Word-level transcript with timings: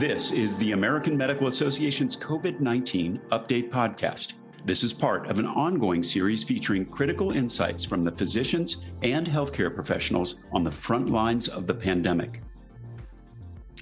This 0.00 0.32
is 0.32 0.56
the 0.56 0.72
American 0.72 1.14
Medical 1.14 1.48
Association's 1.48 2.16
COVID 2.16 2.58
19 2.58 3.20
Update 3.32 3.68
Podcast. 3.68 4.32
This 4.64 4.82
is 4.82 4.94
part 4.94 5.28
of 5.28 5.38
an 5.38 5.44
ongoing 5.44 6.02
series 6.02 6.42
featuring 6.42 6.86
critical 6.86 7.32
insights 7.32 7.84
from 7.84 8.02
the 8.02 8.10
physicians 8.10 8.82
and 9.02 9.26
healthcare 9.26 9.74
professionals 9.74 10.36
on 10.52 10.64
the 10.64 10.72
front 10.72 11.10
lines 11.10 11.48
of 11.48 11.66
the 11.66 11.74
pandemic. 11.74 12.40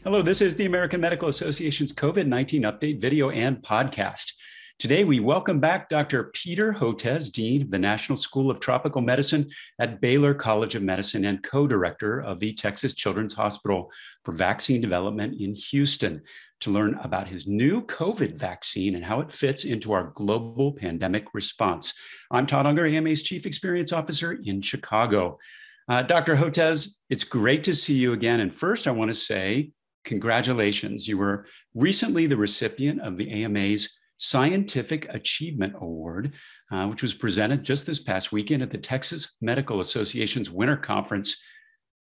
Hello, 0.03 0.21
this 0.21 0.41
is 0.41 0.57
the 0.57 0.67
American 0.67 1.01
Medical 1.01 1.29
Association's 1.29 1.93
COVID 1.93 2.27
19 2.27 2.63
Update 2.63 3.01
video 3.01 3.31
and 3.31 3.63
podcast. 3.63 4.33
Today, 4.79 5.03
we 5.03 5.19
welcome 5.19 5.59
back 5.59 5.89
Dr. 5.89 6.31
Peter 6.35 6.73
Hotez, 6.73 7.33
Dean 7.33 7.63
of 7.63 7.71
the 7.73 7.81
National 7.81 8.17
School 8.17 8.49
of 8.49 8.61
Tropical 8.61 9.01
Medicine 9.01 9.51
at 9.81 10.01
Baylor 10.01 10.35
College 10.35 10.77
of 10.77 10.85
Medicine 10.85 11.25
and 11.25 11.43
co 11.43 11.67
director 11.67 12.21
of 12.21 12.39
the 12.39 12.53
Texas 12.53 12.95
Children's 12.95 13.35
Hospital 13.35 13.91
for 14.25 14.31
Vaccine 14.31 14.81
Development 14.81 15.35
in 15.41 15.53
Houston, 15.53 16.23
to 16.61 16.71
learn 16.71 16.95
about 17.03 17.27
his 17.27 17.49
new 17.49 17.83
COVID 17.87 18.35
vaccine 18.35 18.95
and 18.95 19.05
how 19.05 19.19
it 19.19 19.33
fits 19.33 19.65
into 19.65 19.91
our 19.91 20.13
global 20.15 20.71
pandemic 20.71 21.35
response. 21.35 21.93
I'm 22.31 22.47
Todd 22.47 22.67
Unger, 22.67 22.87
AMA's 22.87 23.25
Chief 23.25 23.47
Experience 23.47 23.93
Officer 23.93 24.39
in 24.45 24.61
Chicago. 24.61 25.41
Uh, 25.89 26.03
Dr. 26.03 26.37
Hotez, 26.37 26.99
it's 27.11 27.25
great 27.25 27.65
to 27.65 27.75
see 27.75 27.95
you 27.95 28.13
again. 28.13 28.39
And 28.39 28.55
first, 28.55 28.87
I 28.87 28.93
want 28.93 29.11
to 29.11 29.15
say 29.17 29.73
congratulations. 30.05 31.09
You 31.09 31.19
were 31.19 31.47
recently 31.75 32.29
the 32.29 32.37
recipient 32.37 33.01
of 33.01 33.17
the 33.17 33.45
AMA's 33.45 33.98
Scientific 34.19 35.07
Achievement 35.15 35.75
Award, 35.81 36.35
uh, 36.71 36.87
which 36.89 37.03
was 37.03 37.15
presented 37.15 37.65
just 37.65 37.87
this 37.87 38.01
past 38.01 38.33
weekend 38.33 38.63
at 38.63 38.71
the 38.71 38.77
Texas 38.79 39.31
Medical 39.41 39.81
Association's 39.81 40.51
Winter 40.51 40.77
Conference. 40.77 41.41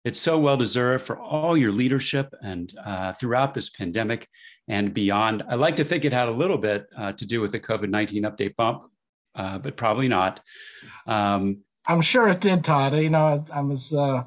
It's 0.05 0.19
so 0.19 0.37
well 0.37 0.55
deserved 0.55 1.05
for 1.05 1.17
all 1.17 1.57
your 1.57 1.71
leadership 1.71 2.33
and 2.41 2.73
uh, 2.85 3.13
throughout 3.13 3.53
this 3.53 3.69
pandemic 3.69 4.27
and 4.67 4.93
beyond. 4.93 5.43
I 5.49 5.55
like 5.55 5.75
to 5.77 5.83
think 5.83 6.05
it 6.05 6.13
had 6.13 6.27
a 6.27 6.31
little 6.31 6.57
bit 6.57 6.85
uh, 6.95 7.13
to 7.13 7.25
do 7.25 7.41
with 7.41 7.51
the 7.51 7.59
COVID 7.59 7.89
19 7.89 8.23
update 8.23 8.55
bump, 8.55 8.83
uh, 9.35 9.57
but 9.57 9.75
probably 9.75 10.07
not. 10.07 10.39
Um, 11.07 11.63
I'm 11.87 12.01
sure 12.01 12.29
it 12.29 12.41
did, 12.41 12.63
Todd. 12.63 12.95
You 12.95 13.09
know, 13.09 13.45
I, 13.51 13.57
I 13.57 13.61
was, 13.61 13.93
uh, 13.93 14.23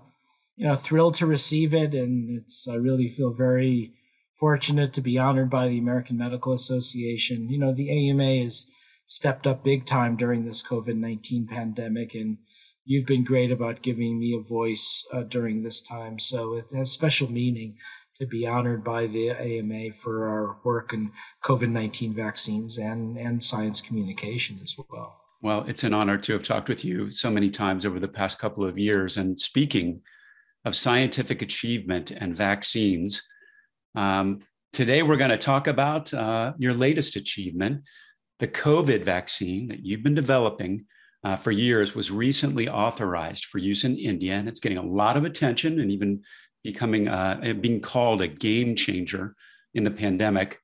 you 0.56 0.66
know, 0.66 0.74
thrilled 0.74 1.14
to 1.14 1.26
receive 1.26 1.72
it, 1.72 1.94
and 1.94 2.38
it's. 2.38 2.66
I 2.68 2.74
really 2.74 3.08
feel 3.08 3.30
very 3.30 3.95
fortunate 4.38 4.92
to 4.94 5.00
be 5.00 5.18
honored 5.18 5.50
by 5.50 5.68
the 5.68 5.78
American 5.78 6.18
Medical 6.18 6.52
Association. 6.52 7.48
You 7.48 7.58
know, 7.58 7.72
the 7.72 8.10
AMA 8.10 8.42
has 8.42 8.66
stepped 9.06 9.46
up 9.46 9.64
big 9.64 9.86
time 9.86 10.16
during 10.16 10.44
this 10.44 10.62
COVID 10.62 10.96
19 10.96 11.46
pandemic, 11.46 12.14
and 12.14 12.38
you've 12.84 13.06
been 13.06 13.24
great 13.24 13.50
about 13.50 13.82
giving 13.82 14.18
me 14.18 14.34
a 14.34 14.48
voice 14.48 15.06
uh, 15.12 15.22
during 15.22 15.62
this 15.62 15.82
time. 15.82 16.18
So 16.18 16.54
it 16.54 16.66
has 16.74 16.90
special 16.90 17.30
meaning 17.30 17.76
to 18.18 18.26
be 18.26 18.46
honored 18.46 18.82
by 18.82 19.06
the 19.06 19.30
AMA 19.30 19.92
for 19.92 20.28
our 20.28 20.56
work 20.64 20.92
in 20.92 21.12
COVID 21.44 21.70
19 21.70 22.14
vaccines 22.14 22.78
and, 22.78 23.16
and 23.18 23.42
science 23.42 23.80
communication 23.80 24.58
as 24.62 24.74
well. 24.90 25.20
Well, 25.42 25.64
it's 25.68 25.84
an 25.84 25.94
honor 25.94 26.16
to 26.18 26.32
have 26.32 26.42
talked 26.42 26.68
with 26.68 26.84
you 26.84 27.10
so 27.10 27.30
many 27.30 27.50
times 27.50 27.84
over 27.84 28.00
the 28.00 28.08
past 28.08 28.38
couple 28.38 28.64
of 28.64 28.78
years. 28.78 29.16
And 29.16 29.38
speaking 29.38 30.00
of 30.64 30.74
scientific 30.74 31.42
achievement 31.42 32.10
and 32.10 32.34
vaccines, 32.34 33.22
um, 33.96 34.40
today, 34.72 35.02
we're 35.02 35.16
going 35.16 35.30
to 35.30 35.38
talk 35.38 35.66
about 35.66 36.12
uh, 36.14 36.52
your 36.58 36.74
latest 36.74 37.16
achievement. 37.16 37.82
The 38.38 38.48
COVID 38.48 39.02
vaccine 39.02 39.68
that 39.68 39.84
you've 39.84 40.02
been 40.02 40.14
developing 40.14 40.84
uh, 41.24 41.36
for 41.36 41.50
years 41.50 41.94
was 41.94 42.10
recently 42.10 42.68
authorized 42.68 43.46
for 43.46 43.58
use 43.58 43.84
in 43.84 43.96
India, 43.96 44.34
and 44.34 44.48
it's 44.48 44.60
getting 44.60 44.78
a 44.78 44.82
lot 44.82 45.16
of 45.16 45.24
attention 45.24 45.80
and 45.80 45.90
even 45.90 46.22
becoming 46.62 47.08
uh, 47.08 47.54
being 47.60 47.80
called 47.80 48.22
a 48.22 48.28
game 48.28 48.76
changer 48.76 49.34
in 49.74 49.82
the 49.82 49.90
pandemic. 49.90 50.60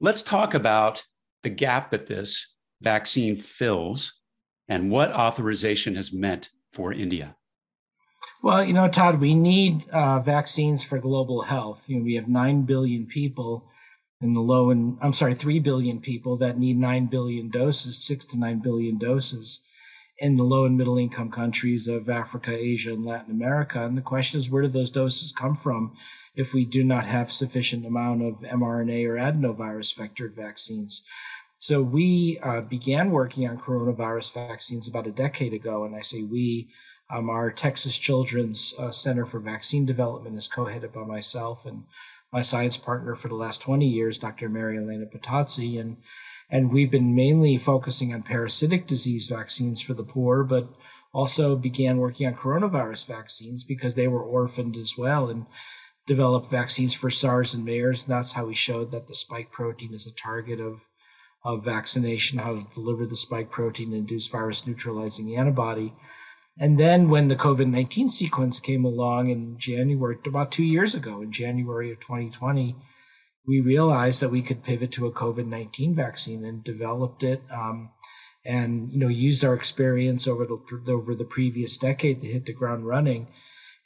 Let's 0.00 0.22
talk 0.22 0.54
about 0.54 1.02
the 1.42 1.50
gap 1.50 1.90
that 1.90 2.06
this 2.06 2.54
vaccine 2.82 3.36
fills 3.36 4.20
and 4.68 4.90
what 4.90 5.12
authorization 5.12 5.94
has 5.94 6.12
meant 6.12 6.50
for 6.72 6.92
India. 6.92 7.34
Well, 8.42 8.62
you 8.64 8.74
know, 8.74 8.88
Todd, 8.88 9.20
we 9.20 9.34
need 9.34 9.88
uh, 9.90 10.20
vaccines 10.20 10.84
for 10.84 10.98
global 10.98 11.42
health. 11.42 11.88
You 11.88 11.98
know, 11.98 12.04
we 12.04 12.14
have 12.16 12.28
9 12.28 12.62
billion 12.62 13.06
people 13.06 13.70
in 14.20 14.34
the 14.34 14.40
low 14.40 14.70
and, 14.70 14.98
I'm 15.00 15.12
sorry, 15.12 15.34
3 15.34 15.58
billion 15.60 16.00
people 16.00 16.36
that 16.38 16.58
need 16.58 16.78
9 16.78 17.06
billion 17.06 17.48
doses, 17.48 18.04
6 18.04 18.26
to 18.26 18.38
9 18.38 18.58
billion 18.60 18.98
doses 18.98 19.62
in 20.18 20.36
the 20.36 20.44
low 20.44 20.64
and 20.64 20.76
middle 20.76 20.98
income 20.98 21.30
countries 21.30 21.88
of 21.88 22.08
Africa, 22.08 22.54
Asia, 22.54 22.92
and 22.92 23.04
Latin 23.04 23.32
America. 23.32 23.84
And 23.84 23.96
the 23.96 24.02
question 24.02 24.38
is, 24.38 24.48
where 24.48 24.62
do 24.62 24.68
those 24.68 24.90
doses 24.90 25.32
come 25.32 25.56
from 25.56 25.94
if 26.34 26.52
we 26.52 26.64
do 26.64 26.84
not 26.84 27.06
have 27.06 27.32
sufficient 27.32 27.84
amount 27.84 28.22
of 28.22 28.40
mRNA 28.40 29.06
or 29.06 29.16
adenovirus 29.16 29.96
vectored 29.96 30.34
vaccines? 30.36 31.04
So 31.58 31.82
we 31.82 32.38
uh, 32.42 32.60
began 32.60 33.10
working 33.10 33.48
on 33.48 33.58
coronavirus 33.58 34.34
vaccines 34.34 34.86
about 34.86 35.06
a 35.06 35.12
decade 35.12 35.54
ago. 35.54 35.84
And 35.84 35.96
I 35.96 36.00
say 36.00 36.22
we, 36.22 36.68
um, 37.10 37.28
our 37.28 37.50
Texas 37.50 37.98
Children's 37.98 38.74
uh, 38.78 38.90
Center 38.90 39.26
for 39.26 39.40
Vaccine 39.40 39.84
Development 39.84 40.36
is 40.36 40.48
co-headed 40.48 40.92
by 40.92 41.04
myself 41.04 41.66
and 41.66 41.84
my 42.32 42.42
science 42.42 42.76
partner 42.76 43.14
for 43.14 43.28
the 43.28 43.34
last 43.34 43.60
20 43.62 43.86
years, 43.86 44.18
Dr. 44.18 44.48
Mary 44.48 44.76
Elena 44.76 45.06
Bottazzi. 45.06 45.78
And, 45.78 45.98
and 46.50 46.72
we've 46.72 46.90
been 46.90 47.14
mainly 47.14 47.58
focusing 47.58 48.12
on 48.12 48.22
parasitic 48.22 48.86
disease 48.86 49.28
vaccines 49.28 49.80
for 49.80 49.94
the 49.94 50.02
poor, 50.02 50.42
but 50.42 50.68
also 51.12 51.54
began 51.54 51.98
working 51.98 52.26
on 52.26 52.34
coronavirus 52.34 53.06
vaccines 53.06 53.62
because 53.62 53.94
they 53.94 54.08
were 54.08 54.22
orphaned 54.22 54.76
as 54.76 54.94
well 54.98 55.28
and 55.28 55.46
developed 56.06 56.50
vaccines 56.50 56.92
for 56.92 57.08
SARS 57.08 57.54
and 57.54 57.64
MERS. 57.64 58.04
And 58.04 58.12
that's 58.12 58.32
how 58.32 58.46
we 58.46 58.54
showed 58.54 58.90
that 58.90 59.06
the 59.06 59.14
spike 59.14 59.52
protein 59.52 59.94
is 59.94 60.06
a 60.06 60.14
target 60.14 60.58
of, 60.58 60.88
of 61.44 61.64
vaccination, 61.64 62.40
how 62.40 62.56
to 62.56 62.66
deliver 62.74 63.06
the 63.06 63.14
spike 63.14 63.50
protein 63.50 63.92
induce 63.92 64.26
virus 64.26 64.66
neutralizing 64.66 65.36
antibody. 65.36 65.94
And 66.58 66.78
then 66.78 67.08
when 67.08 67.28
the 67.28 67.36
COVID 67.36 67.68
19 67.68 68.08
sequence 68.08 68.60
came 68.60 68.84
along 68.84 69.28
in 69.28 69.58
January, 69.58 70.16
about 70.26 70.52
two 70.52 70.64
years 70.64 70.94
ago, 70.94 71.20
in 71.20 71.32
January 71.32 71.90
of 71.90 72.00
2020, 72.00 72.76
we 73.46 73.60
realized 73.60 74.22
that 74.22 74.30
we 74.30 74.40
could 74.40 74.62
pivot 74.62 74.92
to 74.92 75.06
a 75.06 75.12
COVID 75.12 75.46
19 75.46 75.94
vaccine 75.94 76.44
and 76.44 76.62
developed 76.62 77.22
it. 77.22 77.42
Um, 77.50 77.90
and 78.44 78.92
you 78.92 78.98
know 78.98 79.08
used 79.08 79.44
our 79.44 79.54
experience 79.54 80.28
over 80.28 80.44
the 80.44 80.92
over 80.92 81.14
the 81.14 81.24
previous 81.24 81.78
decade 81.78 82.20
to 82.20 82.28
hit 82.28 82.46
the 82.46 82.52
ground 82.52 82.86
running 82.86 83.28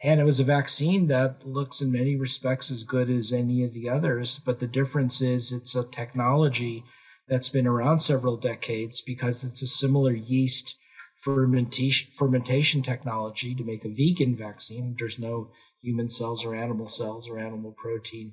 and 0.03 0.21
it 0.21 0.25
was 0.25 0.41
a 0.41 0.45
vaccine 0.45 1.07
that 1.09 1.47
looks 1.47 1.81
in 1.81 1.91
many 1.91 2.17
respects 2.17 2.71
as 2.71 2.85
good 2.85 3.11
as 3.11 3.33
any 3.33 3.65
of 3.65 3.73
the 3.73 3.89
others 3.89 4.39
but 4.39 4.59
the 4.59 4.67
difference 4.67 5.21
is 5.21 5.53
it's 5.53 5.77
a 5.77 5.89
technology 5.89 6.85
that's 7.29 7.49
been 7.49 7.67
around 7.67 8.01
several 8.01 8.37
decades 8.37 9.01
because 9.01 9.45
it's 9.45 9.63
a 9.63 9.67
similar 9.67 10.13
yeast 10.13 10.78
fermentation 11.19 12.11
fermentation 12.17 12.83
technology 12.83 13.55
to 13.55 13.65
make 13.65 13.85
a 13.85 13.89
vegan 13.89 14.37
vaccine. 14.37 14.95
There's 14.99 15.19
no 15.19 15.51
human 15.83 16.09
cells 16.09 16.45
or 16.45 16.55
animal 16.55 16.89
cells 16.89 17.29
or 17.29 17.39
animal 17.39 17.75
protein 17.77 18.33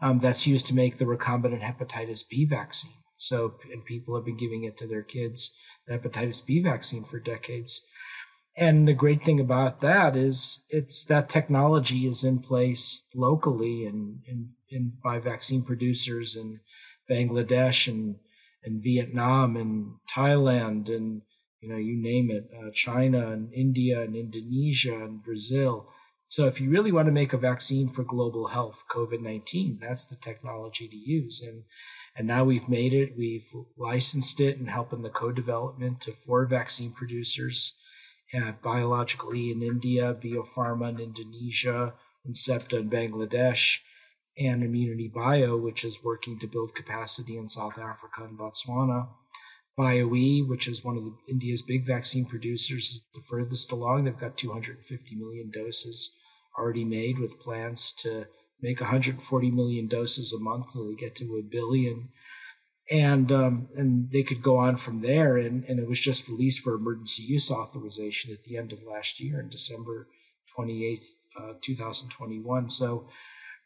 um, 0.00 0.18
that's 0.18 0.46
used 0.46 0.66
to 0.66 0.74
make 0.74 0.98
the 0.98 1.04
recombinant 1.04 1.62
hepatitis 1.62 2.28
B 2.28 2.44
vaccine. 2.44 2.92
So, 3.16 3.54
and 3.72 3.84
people 3.84 4.16
have 4.16 4.24
been 4.24 4.36
giving 4.36 4.64
it 4.64 4.76
to 4.78 4.86
their 4.86 5.02
kids, 5.02 5.54
the 5.86 5.96
hepatitis 5.96 6.44
B 6.44 6.60
vaccine 6.60 7.04
for 7.04 7.20
decades. 7.20 7.86
And 8.56 8.86
the 8.86 8.94
great 8.94 9.22
thing 9.22 9.40
about 9.40 9.80
that 9.80 10.16
is 10.16 10.64
it's 10.68 11.04
that 11.04 11.28
technology 11.28 12.06
is 12.06 12.24
in 12.24 12.40
place 12.40 13.06
locally 13.14 13.86
and, 13.86 14.20
and, 14.28 14.48
and 14.70 15.00
by 15.02 15.20
vaccine 15.20 15.62
producers 15.62 16.36
in 16.36 16.60
Bangladesh 17.10 17.88
and, 17.88 18.16
and 18.64 18.82
Vietnam 18.82 19.56
and 19.56 19.94
Thailand 20.14 20.88
and 20.94 21.22
you 21.62 21.68
know, 21.68 21.76
you 21.76 21.96
name 21.96 22.30
it, 22.30 22.50
uh, 22.58 22.70
China 22.74 23.30
and 23.30 23.52
India 23.54 24.02
and 24.02 24.16
Indonesia 24.16 24.94
and 24.94 25.22
Brazil. 25.22 25.88
So 26.26 26.46
if 26.46 26.60
you 26.60 26.70
really 26.70 26.90
want 26.90 27.06
to 27.06 27.12
make 27.12 27.32
a 27.32 27.38
vaccine 27.38 27.88
for 27.88 28.02
global 28.02 28.48
health, 28.48 28.84
COVID-19, 28.90 29.78
that's 29.80 30.06
the 30.06 30.16
technology 30.16 30.88
to 30.88 30.96
use. 30.96 31.40
And, 31.40 31.62
and 32.16 32.26
now 32.26 32.42
we've 32.42 32.68
made 32.68 32.92
it, 32.92 33.14
we've 33.16 33.46
licensed 33.78 34.40
it 34.40 34.58
and 34.58 34.68
helping 34.68 35.02
the 35.02 35.10
co-development 35.10 36.00
to 36.00 36.12
four 36.12 36.46
vaccine 36.46 36.92
producers, 36.92 37.78
uh, 38.34 38.52
Biological 38.62 39.34
E 39.34 39.52
in 39.52 39.62
India, 39.62 40.14
Bio 40.14 40.42
Farma 40.42 40.88
in 40.88 40.98
Indonesia, 40.98 41.94
Incepta 42.28 42.80
in 42.80 42.90
Bangladesh, 42.90 43.78
and 44.38 44.64
Immunity 44.64 45.12
Bio, 45.14 45.56
which 45.56 45.84
is 45.84 46.02
working 46.02 46.38
to 46.40 46.46
build 46.46 46.74
capacity 46.74 47.36
in 47.36 47.48
South 47.48 47.78
Africa 47.78 48.24
and 48.24 48.38
Botswana. 48.38 49.08
BioE, 49.78 50.46
which 50.46 50.68
is 50.68 50.84
one 50.84 50.96
of 50.96 51.04
the, 51.04 51.14
India's 51.28 51.62
big 51.62 51.86
vaccine 51.86 52.26
producers, 52.26 52.90
is 52.90 53.06
the 53.14 53.20
furthest 53.20 53.72
along. 53.72 54.04
They've 54.04 54.18
got 54.18 54.36
250 54.36 55.14
million 55.16 55.50
doses 55.50 56.18
already 56.58 56.84
made 56.84 57.18
with 57.18 57.40
plans 57.40 57.92
to 57.94 58.26
make 58.60 58.80
140 58.80 59.50
million 59.50 59.88
doses 59.88 60.32
a 60.32 60.38
month 60.38 60.66
until 60.66 60.88
they 60.88 60.94
get 60.94 61.16
to 61.16 61.36
a 61.36 61.42
billion. 61.42 62.10
And 62.90 63.32
um, 63.32 63.68
and 63.76 64.10
they 64.10 64.22
could 64.22 64.42
go 64.42 64.58
on 64.58 64.76
from 64.76 65.00
there. 65.00 65.36
And, 65.36 65.64
and 65.64 65.78
it 65.78 65.88
was 65.88 66.00
just 66.00 66.28
released 66.28 66.60
for 66.60 66.74
emergency 66.74 67.22
use 67.22 67.50
authorization 67.50 68.32
at 68.32 68.44
the 68.44 68.56
end 68.56 68.72
of 68.72 68.82
last 68.82 69.20
year 69.20 69.40
in 69.40 69.48
December 69.48 70.08
28th, 70.58 71.12
uh, 71.40 71.52
2021. 71.62 72.68
So 72.68 73.08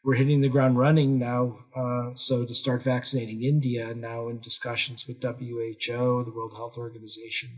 we're 0.07 0.15
hitting 0.15 0.39
the 0.39 0.47
ground 0.47 0.77
running 0.77 1.19
now. 1.19 1.59
Uh, 1.75 2.11
so 2.15 2.45
to 2.45 2.55
start 2.55 2.81
vaccinating 2.81 3.43
India 3.43 3.93
now 3.93 4.29
in 4.29 4.39
discussions 4.39 5.05
with 5.05 5.21
WHO, 5.21 6.23
the 6.23 6.31
World 6.33 6.53
Health 6.55 6.77
Organization 6.77 7.49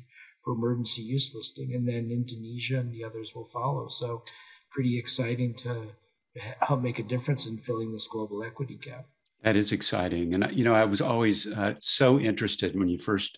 for 0.44 0.56
emergency 0.56 1.04
use 1.04 1.36
listing, 1.36 1.76
and 1.76 1.88
then 1.88 2.10
Indonesia 2.10 2.80
and 2.80 2.92
the 2.92 3.04
others 3.04 3.34
will 3.36 3.46
follow. 3.46 3.88
So 3.88 4.24
pretty 4.72 4.98
exciting 4.98 5.54
to 5.58 5.90
help 6.62 6.82
make 6.82 6.98
a 6.98 7.04
difference 7.04 7.48
in 7.48 7.58
filling 7.58 7.94
this 7.94 8.08
global 8.08 8.44
equity 8.44 8.80
gap. 8.82 9.06
That 9.44 9.56
is 9.56 9.72
exciting. 9.72 10.34
And, 10.34 10.50
you 10.52 10.64
know, 10.64 10.74
I 10.74 10.86
was 10.86 11.02
always 11.02 11.46
uh, 11.46 11.76
so 11.80 12.20
interested 12.20 12.76
when 12.76 12.90
you 12.90 12.98
first 12.98 13.38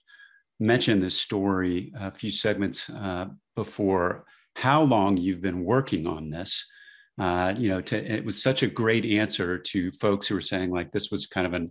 mentioned 0.62 1.02
this 1.02 1.20
story 1.20 1.92
a 2.00 2.12
few 2.12 2.32
segments 2.32 2.90
uh, 2.90 3.26
before 3.58 4.24
how 4.56 4.84
long 4.84 5.18
you've 5.18 5.42
been 5.42 5.66
working 5.66 6.08
on 6.08 6.30
this 6.30 6.66
uh, 7.22 7.54
you 7.56 7.70
know, 7.70 7.80
to, 7.80 7.96
it 7.96 8.26
was 8.26 8.42
such 8.42 8.64
a 8.64 8.68
great 8.68 9.06
answer 9.06 9.56
to 9.56 9.92
folks 9.92 10.28
who 10.28 10.34
were 10.34 10.42
saying 10.42 10.72
like 10.72 10.92
this 10.92 11.12
was 11.12 11.28
kind 11.28 11.46
of 11.46 11.54
an, 11.54 11.68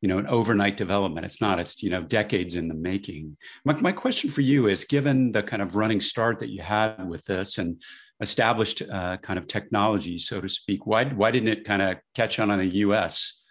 you 0.00 0.08
know, 0.08 0.16
an 0.16 0.26
overnight 0.28 0.78
development. 0.78 1.26
It's 1.26 1.42
not. 1.42 1.60
It's 1.60 1.82
you 1.82 1.90
know 1.90 2.02
decades 2.02 2.54
in 2.54 2.68
the 2.68 2.74
making. 2.74 3.36
My, 3.66 3.74
my 3.74 3.92
question 3.92 4.30
for 4.30 4.40
you 4.40 4.66
is, 4.68 4.86
given 4.86 5.30
the 5.30 5.42
kind 5.42 5.60
of 5.60 5.76
running 5.76 6.00
start 6.00 6.38
that 6.38 6.48
you 6.48 6.62
had 6.62 7.06
with 7.06 7.22
this 7.26 7.58
and 7.58 7.82
established 8.22 8.80
uh, 8.80 9.18
kind 9.18 9.38
of 9.38 9.46
technology, 9.46 10.16
so 10.16 10.40
to 10.40 10.48
speak, 10.48 10.86
why 10.86 11.04
why 11.04 11.30
didn't 11.30 11.50
it 11.50 11.66
kind 11.66 11.82
of 11.82 11.98
catch 12.14 12.38
on 12.38 12.50
in 12.50 12.60
the 12.60 12.76
U.S. 12.78 13.42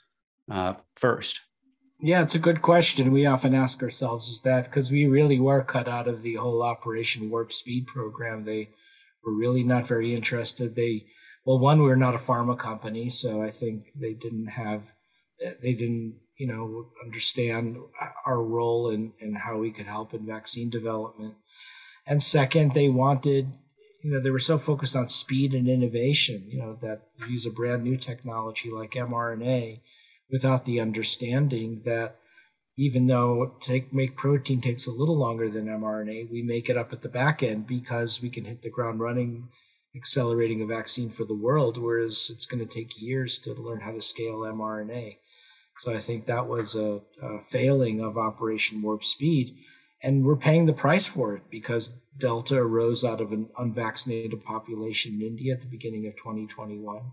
Uh, 0.52 0.74
first? 0.96 1.40
Yeah, 2.02 2.24
it's 2.24 2.36
a 2.36 2.40
good 2.40 2.64
question. 2.64 3.12
We 3.12 3.28
often 3.28 3.54
ask 3.54 3.84
ourselves 3.84 4.28
is 4.28 4.42
that 4.42 4.66
because 4.66 4.90
we 4.90 5.06
really 5.06 5.40
were 5.40 5.64
cut 5.64 5.88
out 5.88 6.08
of 6.08 6.24
the 6.24 6.34
whole 6.34 6.64
Operation 6.64 7.30
Warp 7.30 7.54
Speed 7.54 7.86
program. 7.86 8.44
They 8.44 8.70
were 9.24 9.36
really 9.36 9.64
not 9.64 9.88
very 9.88 10.16
interested. 10.16 10.76
They 10.76 11.06
well, 11.46 11.60
one, 11.60 11.82
we're 11.82 11.96
not 11.96 12.16
a 12.16 12.20
pharma 12.20 12.58
company, 12.58 13.10
so 13.10 13.42
I 13.42 13.50
think 13.50 13.92
they 13.96 14.14
didn't 14.14 14.48
have, 14.48 14.94
they 15.62 15.74
didn't, 15.74 16.20
you 16.38 16.48
know, 16.48 16.90
understand 17.04 17.78
our 18.26 18.42
role 18.42 18.90
and 18.90 19.12
and 19.20 19.38
how 19.38 19.58
we 19.58 19.72
could 19.72 19.86
help 19.86 20.14
in 20.14 20.26
vaccine 20.26 20.70
development. 20.70 21.36
And 22.08 22.24
second, 22.24 22.74
they 22.74 22.90
wanted, 22.90 23.54
you 24.04 24.12
know, 24.12 24.20
they 24.20 24.32
were 24.32 24.40
so 24.40 24.58
focused 24.58 24.96
on 24.96 25.08
speed 25.08 25.54
and 25.54 25.68
innovation, 25.68 26.44
you 26.48 26.60
know, 26.60 26.78
that 26.82 27.04
use 27.30 27.46
a 27.46 27.52
brand 27.52 27.84
new 27.84 27.98
technology 27.98 28.70
like 28.70 28.92
mRNA 28.92 29.82
without 30.32 30.66
the 30.66 30.80
understanding 30.80 31.82
that 31.86 32.18
even 32.76 33.08
though 33.08 33.56
take 33.62 33.94
make 33.94 34.18
protein 34.18 34.62
takes 34.62 34.88
a 34.88 34.92
little 34.92 35.18
longer 35.18 35.50
than 35.50 35.68
mRNA, 35.68 36.32
we 36.32 36.42
make 36.42 36.70
it 36.70 36.78
up 36.78 36.92
at 36.92 37.02
the 37.02 37.10
back 37.10 37.44
end 37.44 37.68
because 37.68 38.22
we 38.22 38.30
can 38.30 38.46
hit 38.46 38.62
the 38.62 38.70
ground 38.70 39.00
running 39.00 39.50
accelerating 39.96 40.62
a 40.62 40.66
vaccine 40.66 41.10
for 41.10 41.24
the 41.24 41.36
world, 41.36 41.78
whereas 41.78 42.32
it's 42.34 42.46
going 42.46 42.66
to 42.66 42.74
take 42.74 43.02
years 43.02 43.38
to 43.40 43.54
learn 43.54 43.82
how 43.82 43.92
to 43.92 44.02
scale 44.02 44.40
mRNA. 44.40 45.18
So 45.80 45.94
I 45.94 46.00
think 46.00 46.26
that 46.26 46.48
was 46.48 46.76
a, 46.76 47.02
a, 47.22 47.42
failing 47.42 48.02
of 48.02 48.18
Operation 48.18 48.82
Warp 48.82 49.04
Speed. 49.04 49.56
And 50.02 50.26
we're 50.26 50.36
paying 50.36 50.66
the 50.66 50.74
price 50.74 51.06
for 51.06 51.36
it 51.36 51.44
because 51.50 51.94
Delta 52.18 52.58
arose 52.58 53.04
out 53.04 53.22
of 53.22 53.32
an 53.32 53.50
unvaccinated 53.58 54.44
population 54.44 55.16
in 55.16 55.22
India 55.22 55.54
at 55.54 55.62
the 55.62 55.68
beginning 55.68 56.06
of 56.08 56.16
2021. 56.16 57.12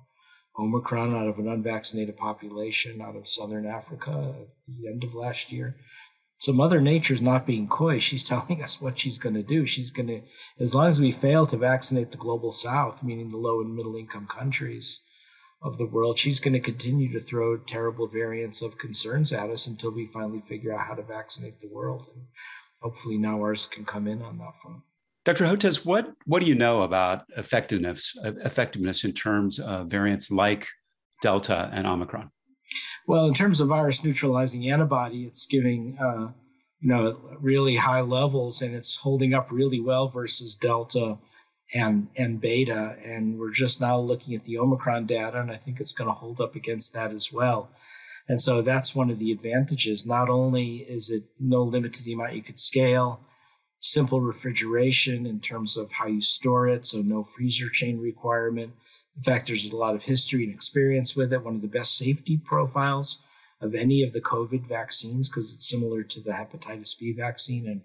Omicron 0.58 1.14
out 1.14 1.28
of 1.28 1.38
an 1.38 1.48
unvaccinated 1.48 2.16
population 2.16 3.00
out 3.00 3.16
of 3.16 3.28
Southern 3.28 3.66
Africa 3.66 4.34
at 4.40 4.48
the 4.66 4.88
end 4.88 5.04
of 5.04 5.14
last 5.14 5.52
year. 5.52 5.76
So 6.40 6.54
Mother 6.54 6.80
Nature's 6.80 7.20
not 7.20 7.46
being 7.46 7.68
coy. 7.68 7.98
She's 7.98 8.24
telling 8.28 8.62
us 8.62 8.80
what 8.80 8.98
she's 8.98 9.18
going 9.18 9.34
to 9.34 9.42
do. 9.42 9.66
She's 9.66 9.92
going 9.92 10.08
to, 10.08 10.22
as 10.58 10.74
long 10.74 10.90
as 10.90 11.00
we 11.00 11.12
fail 11.12 11.46
to 11.46 11.56
vaccinate 11.56 12.10
the 12.10 12.16
global 12.16 12.50
South, 12.50 13.04
meaning 13.04 13.28
the 13.28 13.36
low 13.36 13.60
and 13.60 13.76
middle 13.76 13.94
income 13.94 14.26
countries 14.26 15.04
of 15.62 15.76
the 15.76 15.86
world, 15.86 16.18
she's 16.18 16.40
going 16.40 16.54
to 16.54 16.60
continue 16.60 17.12
to 17.12 17.20
throw 17.20 17.58
terrible 17.58 18.08
variants 18.08 18.62
of 18.62 18.78
concerns 18.78 19.32
at 19.32 19.50
us 19.50 19.66
until 19.66 19.92
we 19.92 20.06
finally 20.06 20.40
figure 20.40 20.72
out 20.72 20.86
how 20.86 20.94
to 20.94 21.02
vaccinate 21.02 21.60
the 21.60 21.68
world. 21.68 22.06
And 22.14 22.24
hopefully 22.80 23.18
now 23.18 23.38
ours 23.42 23.66
can 23.66 23.84
come 23.84 24.06
in 24.06 24.22
on 24.22 24.38
that 24.38 24.54
front. 24.62 24.80
Dr. 25.26 25.44
Hotez, 25.44 25.84
what, 25.84 26.10
what 26.24 26.40
do 26.40 26.48
you 26.48 26.54
know 26.54 26.80
about 26.80 27.24
effectiveness, 27.36 28.16
effectiveness 28.24 29.04
in 29.04 29.12
terms 29.12 29.58
of 29.58 29.88
variants 29.88 30.30
like 30.30 30.66
Delta 31.20 31.68
and 31.74 31.86
Omicron? 31.86 32.30
Well, 33.10 33.26
in 33.26 33.34
terms 33.34 33.60
of 33.60 33.66
virus 33.66 34.04
neutralizing 34.04 34.70
antibody, 34.70 35.24
it's 35.24 35.44
giving 35.44 35.98
uh, 35.98 36.30
you 36.78 36.88
know 36.88 37.18
really 37.40 37.74
high 37.74 38.02
levels, 38.02 38.62
and 38.62 38.72
it's 38.72 38.98
holding 38.98 39.34
up 39.34 39.50
really 39.50 39.80
well 39.80 40.06
versus 40.06 40.54
Delta 40.54 41.18
and 41.74 42.06
and 42.16 42.40
Beta. 42.40 42.96
And 43.04 43.36
we're 43.36 43.50
just 43.50 43.80
now 43.80 43.98
looking 43.98 44.36
at 44.36 44.44
the 44.44 44.56
Omicron 44.56 45.06
data, 45.06 45.40
and 45.40 45.50
I 45.50 45.56
think 45.56 45.80
it's 45.80 45.90
going 45.90 46.06
to 46.06 46.14
hold 46.14 46.40
up 46.40 46.54
against 46.54 46.94
that 46.94 47.10
as 47.10 47.32
well. 47.32 47.72
And 48.28 48.40
so 48.40 48.62
that's 48.62 48.94
one 48.94 49.10
of 49.10 49.18
the 49.18 49.32
advantages. 49.32 50.06
Not 50.06 50.28
only 50.28 50.76
is 50.76 51.10
it 51.10 51.24
no 51.40 51.64
limit 51.64 51.92
to 51.94 52.04
the 52.04 52.12
amount 52.12 52.36
you 52.36 52.44
could 52.44 52.60
scale, 52.60 53.26
simple 53.80 54.20
refrigeration 54.20 55.26
in 55.26 55.40
terms 55.40 55.76
of 55.76 55.92
how 55.92 56.06
you 56.06 56.20
store 56.20 56.68
it, 56.68 56.86
so 56.86 56.98
no 56.98 57.24
freezer 57.24 57.68
chain 57.68 57.98
requirement 57.98 58.74
in 59.16 59.22
fact, 59.22 59.48
there's 59.48 59.70
a 59.70 59.76
lot 59.76 59.94
of 59.94 60.04
history 60.04 60.44
and 60.44 60.54
experience 60.54 61.14
with 61.16 61.32
it. 61.32 61.44
One 61.44 61.56
of 61.56 61.62
the 61.62 61.68
best 61.68 61.96
safety 61.96 62.38
profiles 62.38 63.22
of 63.60 63.74
any 63.74 64.02
of 64.02 64.14
the 64.14 64.20
COVID 64.20 64.66
vaccines 64.66 65.28
because 65.28 65.52
it's 65.52 65.68
similar 65.68 66.02
to 66.02 66.20
the 66.20 66.32
hepatitis 66.32 66.98
B 66.98 67.12
vaccine 67.12 67.66
and 67.66 67.82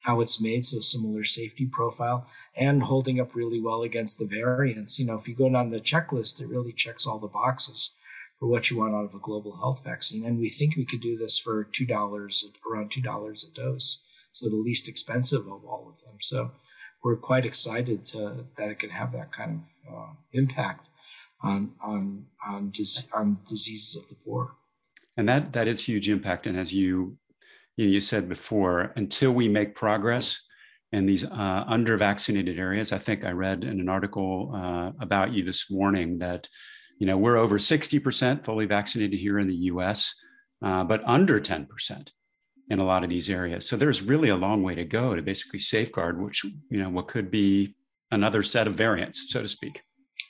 how 0.00 0.20
it's 0.20 0.40
made, 0.40 0.64
so 0.64 0.80
similar 0.80 1.24
safety 1.24 1.66
profile, 1.66 2.26
and 2.56 2.84
holding 2.84 3.20
up 3.20 3.34
really 3.34 3.60
well 3.60 3.82
against 3.82 4.18
the 4.18 4.24
variants. 4.24 4.98
You 4.98 5.06
know, 5.06 5.16
if 5.16 5.28
you 5.28 5.34
go 5.34 5.50
down 5.50 5.70
the 5.70 5.80
checklist, 5.80 6.40
it 6.40 6.48
really 6.48 6.72
checks 6.72 7.06
all 7.06 7.18
the 7.18 7.26
boxes 7.26 7.94
for 8.38 8.46
what 8.46 8.70
you 8.70 8.78
want 8.78 8.94
out 8.94 9.04
of 9.04 9.14
a 9.14 9.18
global 9.18 9.56
health 9.56 9.84
vaccine. 9.84 10.24
And 10.24 10.38
we 10.38 10.48
think 10.48 10.76
we 10.76 10.86
could 10.86 11.00
do 11.00 11.18
this 11.18 11.38
for 11.38 11.64
two 11.64 11.84
dollars, 11.84 12.50
around 12.70 12.92
two 12.92 13.02
dollars 13.02 13.44
a 13.44 13.54
dose, 13.54 14.06
so 14.38 14.48
the 14.48 14.56
least 14.56 14.88
expensive 14.88 15.42
of 15.48 15.64
all 15.64 15.92
of 15.92 16.00
them. 16.04 16.16
So 16.20 16.52
we're 17.02 17.16
quite 17.16 17.44
excited 17.44 18.04
to, 18.06 18.46
that 18.56 18.70
it 18.70 18.78
can 18.78 18.90
have 18.90 19.12
that 19.12 19.32
kind 19.32 19.62
of 19.62 19.92
uh, 19.92 20.12
impact 20.32 20.86
on 21.42 21.72
on 21.82 22.26
on, 22.46 22.70
dis- 22.70 23.08
on 23.12 23.38
diseases 23.48 23.96
of 23.96 24.08
the 24.08 24.14
poor. 24.14 24.54
And 25.16 25.28
that 25.28 25.52
that 25.52 25.68
is 25.68 25.84
huge 25.84 26.08
impact. 26.08 26.46
And 26.46 26.58
as 26.58 26.72
you 26.72 27.16
you 27.76 28.00
said 28.00 28.28
before, 28.28 28.92
until 28.96 29.32
we 29.32 29.48
make 29.48 29.74
progress 29.74 30.40
in 30.92 31.06
these 31.06 31.24
uh, 31.24 31.64
under 31.66 31.96
vaccinated 31.96 32.58
areas, 32.58 32.92
I 32.92 32.98
think 32.98 33.24
I 33.24 33.30
read 33.30 33.62
in 33.64 33.80
an 33.80 33.88
article 33.88 34.52
uh, 34.54 34.92
about 35.00 35.32
you 35.32 35.44
this 35.44 35.70
morning 35.70 36.18
that 36.18 36.48
you 36.98 37.06
know 37.06 37.16
we're 37.16 37.36
over 37.36 37.58
60% 37.58 38.44
fully 38.44 38.66
vaccinated 38.66 39.18
here 39.18 39.38
in 39.38 39.46
the 39.46 39.62
U.S., 39.72 40.12
uh, 40.62 40.82
but 40.84 41.02
under 41.04 41.40
10% 41.40 42.08
in 42.70 42.78
a 42.78 42.84
lot 42.84 43.02
of 43.02 43.10
these 43.10 43.30
areas. 43.30 43.68
So 43.68 43.76
there's 43.76 44.02
really 44.02 44.28
a 44.28 44.36
long 44.36 44.62
way 44.62 44.74
to 44.74 44.84
go 44.84 45.14
to 45.14 45.22
basically 45.22 45.58
safeguard 45.58 46.20
which, 46.20 46.44
you 46.44 46.78
know, 46.82 46.90
what 46.90 47.08
could 47.08 47.30
be 47.30 47.74
another 48.10 48.42
set 48.42 48.66
of 48.66 48.74
variants, 48.74 49.26
so 49.28 49.42
to 49.42 49.48
speak. 49.48 49.82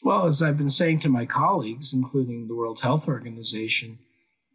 Well, 0.02 0.26
as 0.26 0.42
I've 0.42 0.58
been 0.58 0.70
saying 0.70 1.00
to 1.00 1.08
my 1.08 1.26
colleagues, 1.26 1.92
including 1.92 2.46
the 2.46 2.54
World 2.54 2.80
Health 2.80 3.08
Organization, 3.08 3.98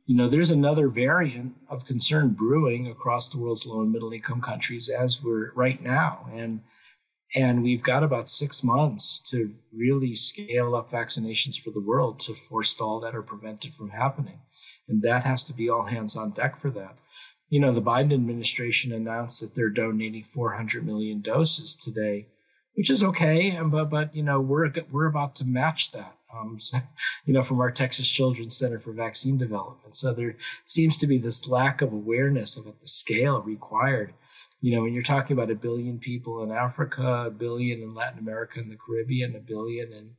you 0.06 0.16
know, 0.16 0.28
there's 0.28 0.52
another 0.52 0.88
variant 0.88 1.56
of 1.70 1.86
concern 1.86 2.30
brewing 2.30 2.88
across 2.88 3.30
the 3.30 3.40
world's 3.40 3.66
low 3.66 3.82
and 3.82 3.92
middle 3.92 4.12
income 4.12 4.42
countries 4.42 4.90
as 4.90 5.24
we're 5.24 5.52
right 5.54 5.82
now. 5.82 6.30
And 6.34 6.62
and 7.36 7.64
we've 7.64 7.82
got 7.82 8.04
about 8.04 8.30
six 8.30 8.64
months 8.64 9.20
to 9.32 9.56
really 9.74 10.14
scale 10.14 10.76
up 10.76 10.92
vaccinations 10.92 11.60
for 11.60 11.72
the 11.72 11.82
world 11.82 12.20
to 12.20 12.36
forestall 12.36 13.00
that 13.00 13.16
or 13.16 13.24
prevent 13.24 13.66
it 13.66 13.74
from 13.74 13.90
happening. 13.90 14.42
And 14.88 15.02
that 15.02 15.24
has 15.24 15.44
to 15.46 15.54
be 15.54 15.68
all 15.68 15.86
hands 15.86 16.16
on 16.16 16.32
deck 16.32 16.60
for 16.60 16.70
that 16.72 16.96
you 17.54 17.60
know, 17.60 17.72
the 17.72 17.84
Biden 17.84 18.12
administration 18.12 18.92
announced 18.92 19.40
that 19.40 19.54
they're 19.54 19.70
donating 19.70 20.24
400 20.24 20.84
million 20.84 21.22
doses 21.22 21.76
today, 21.76 22.26
which 22.74 22.90
is 22.90 23.04
okay. 23.04 23.56
But, 23.64 23.92
but 23.92 24.16
you 24.16 24.24
know, 24.24 24.42
we're, 24.42 24.74
we're 24.90 25.06
about 25.06 25.36
to 25.36 25.46
match 25.46 25.92
that, 25.92 26.18
um, 26.36 26.56
so, 26.60 26.80
you 27.28 27.34
know, 27.36 27.44
from 27.44 27.60
our 27.60 27.70
Texas 27.70 28.10
Children's 28.10 28.58
Center 28.58 28.80
for 28.80 28.92
Vaccine 28.92 29.38
Development. 29.38 29.96
So 29.96 30.16
there 30.16 30.36
seems 30.66 30.98
to 30.98 31.06
be 31.06 31.20
this 31.20 31.48
lack 31.48 31.84
of 31.84 31.94
awareness 31.94 32.58
of 32.58 32.64
the 32.64 32.88
scale 32.88 33.40
required. 33.44 34.16
You 34.60 34.76
know, 34.76 34.82
when 34.82 34.94
you're 34.94 35.04
talking 35.04 35.38
about 35.38 35.52
a 35.52 35.56
billion 35.56 36.00
people 36.00 36.42
in 36.42 36.52
Africa, 36.52 37.26
a 37.28 37.30
billion 37.30 37.84
in 37.84 37.94
Latin 37.94 38.18
America 38.18 38.62
and 38.62 38.72
the 38.72 38.78
Caribbean, 38.78 39.36
a 39.36 39.40
billion 39.40 39.94
in 39.94 40.16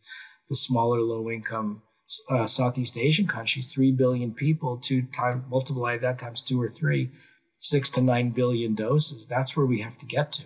the 0.48 0.54
smaller 0.54 1.00
low 1.00 1.28
income 1.28 1.82
uh, 2.30 2.46
Southeast 2.46 2.96
Asian 2.96 3.26
countries, 3.26 3.72
3 3.72 3.92
billion 3.92 4.32
people, 4.32 4.76
two 4.76 5.02
time 5.02 5.44
multiply 5.48 5.96
that 5.96 6.18
times 6.18 6.42
two 6.42 6.60
or 6.60 6.68
three, 6.68 7.10
six 7.52 7.90
to 7.90 8.00
nine 8.00 8.30
billion 8.30 8.74
doses. 8.74 9.26
That's 9.26 9.56
where 9.56 9.66
we 9.66 9.80
have 9.80 9.98
to 9.98 10.06
get 10.06 10.32
to. 10.32 10.44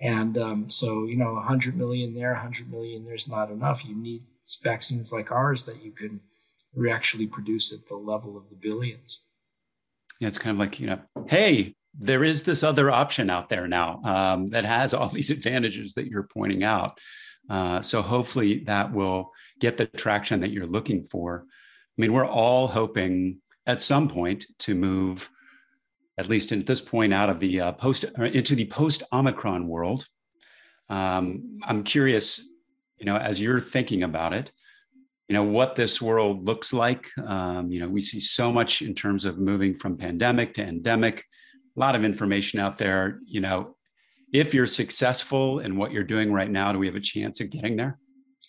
And 0.00 0.36
um, 0.38 0.70
so, 0.70 1.04
you 1.04 1.16
know, 1.16 1.34
100 1.34 1.76
million 1.76 2.14
there, 2.14 2.32
100 2.32 2.70
million 2.70 3.04
there's 3.04 3.28
not 3.28 3.50
enough. 3.50 3.84
You 3.84 3.94
need 3.94 4.22
vaccines 4.62 5.12
like 5.12 5.32
ours 5.32 5.64
that 5.64 5.82
you 5.82 5.90
can 5.90 6.20
actually 6.90 7.26
produce 7.26 7.72
at 7.72 7.88
the 7.88 7.96
level 7.96 8.36
of 8.36 8.50
the 8.50 8.56
billions. 8.56 9.24
Yeah, 10.20 10.28
it's 10.28 10.38
kind 10.38 10.54
of 10.54 10.58
like, 10.58 10.78
you 10.78 10.86
know, 10.86 11.00
hey, 11.26 11.74
there 11.98 12.24
is 12.24 12.42
this 12.42 12.62
other 12.62 12.90
option 12.90 13.30
out 13.30 13.48
there 13.48 13.66
now 13.66 14.02
um, 14.04 14.48
that 14.50 14.64
has 14.64 14.92
all 14.92 15.08
these 15.08 15.30
advantages 15.36 15.94
that 15.94 16.06
you're 16.06 16.28
pointing 16.32 16.62
out. 16.62 16.98
Uh, 17.48 17.80
so 17.80 18.02
hopefully 18.02 18.64
that 18.64 18.92
will 18.92 19.32
get 19.60 19.76
the 19.76 19.86
traction 19.86 20.40
that 20.40 20.50
you're 20.50 20.66
looking 20.66 21.02
for. 21.04 21.44
I 21.46 22.00
mean, 22.00 22.12
we're 22.12 22.26
all 22.26 22.66
hoping 22.68 23.38
at 23.66 23.82
some 23.82 24.08
point 24.08 24.44
to 24.60 24.74
move, 24.74 25.30
at 26.18 26.28
least 26.28 26.52
at 26.52 26.66
this 26.66 26.80
point, 26.80 27.12
out 27.12 27.30
of 27.30 27.40
the 27.40 27.60
uh, 27.60 27.72
post 27.72 28.04
into 28.04 28.54
the 28.54 28.66
post 28.66 29.02
Omicron 29.12 29.66
world. 29.66 30.06
Um, 30.88 31.58
I'm 31.64 31.82
curious, 31.82 32.48
you 32.98 33.06
know, 33.06 33.16
as 33.16 33.40
you're 33.40 33.60
thinking 33.60 34.02
about 34.02 34.32
it, 34.32 34.52
you 35.28 35.34
know 35.34 35.42
what 35.42 35.74
this 35.74 36.00
world 36.00 36.46
looks 36.46 36.72
like. 36.72 37.08
Um, 37.18 37.70
you 37.70 37.80
know, 37.80 37.88
we 37.88 38.00
see 38.00 38.20
so 38.20 38.52
much 38.52 38.82
in 38.82 38.94
terms 38.94 39.24
of 39.24 39.38
moving 39.38 39.74
from 39.74 39.96
pandemic 39.96 40.54
to 40.54 40.62
endemic. 40.62 41.24
A 41.76 41.80
lot 41.80 41.96
of 41.96 42.04
information 42.04 42.60
out 42.60 42.78
there. 42.78 43.18
You 43.26 43.40
know, 43.40 43.75
if 44.40 44.52
you're 44.52 44.66
successful 44.66 45.60
in 45.60 45.76
what 45.76 45.92
you're 45.92 46.04
doing 46.04 46.30
right 46.30 46.50
now, 46.50 46.70
do 46.70 46.78
we 46.78 46.86
have 46.86 46.94
a 46.94 47.00
chance 47.00 47.40
of 47.40 47.50
getting 47.50 47.76
there? 47.76 47.98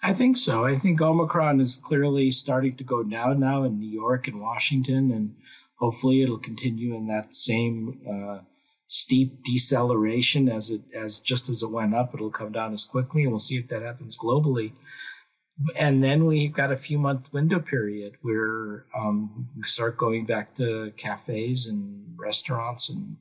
I 0.04 0.14
think 0.14 0.38
so. 0.38 0.66
I 0.66 0.76
think 0.76 1.02
Omicron 1.02 1.60
is 1.60 1.78
clearly 1.78 2.30
starting 2.30 2.76
to 2.76 2.84
go 2.84 3.04
down 3.04 3.40
now 3.40 3.64
in 3.64 3.80
New 3.80 3.90
York 3.90 4.28
and 4.28 4.42
Washington, 4.42 5.12
and 5.12 5.36
hopefully 5.80 6.22
it'll 6.22 6.38
continue 6.38 6.94
in 6.96 7.08
that 7.08 7.34
same 7.34 8.00
uh, 8.08 8.40
steep 8.88 9.44
deceleration 9.44 10.50
as 10.50 10.70
it 10.70 10.82
as 10.94 11.20
just 11.20 11.50
as 11.50 11.64
it 11.64 11.72
went 11.72 11.96
up. 11.96 12.14
It'll 12.14 12.30
come 12.30 12.52
down 12.52 12.74
as 12.74 12.84
quickly, 12.84 13.24
and 13.24 13.32
we'll 13.32 13.40
see 13.40 13.58
if 13.58 13.68
that 13.70 13.82
happens 13.82 14.18
globally. 14.18 14.74
And 15.76 16.04
then 16.04 16.26
we've 16.26 16.54
got 16.54 16.72
a 16.72 16.78
few 16.78 17.00
month 17.00 17.34
window 17.34 17.60
period 17.60 18.18
where 18.22 18.86
um, 18.96 19.50
we 19.56 19.64
start 19.64 19.98
going 19.98 20.28
back 20.28 20.56
to 20.58 20.92
cafes 20.98 21.66
and 21.66 22.16
restaurants 22.20 22.90
and 22.90 23.18